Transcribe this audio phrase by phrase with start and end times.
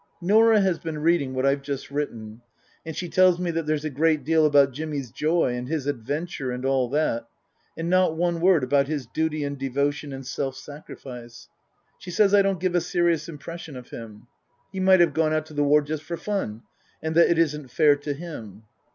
[0.19, 2.41] Norah has been reading what I've just written,
[2.83, 6.49] and she tells me that there's a great deal about Jimmy's" joy" and his" adventure"
[6.51, 7.27] and all that;
[7.77, 11.49] and not one word about his duty and devotion and self sacrifice.
[11.99, 14.25] She says I don't give a serious impression of him.
[14.71, 16.63] He might have gone out to the war just for fun,
[17.03, 18.63] and that it isn't fair to him.